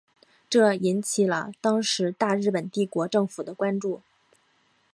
[0.49, 4.01] 这引起了当时大日本帝国政府的关注。